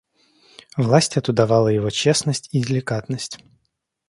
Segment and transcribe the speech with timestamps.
[0.77, 3.37] Власть эту давала его честность и деликатность.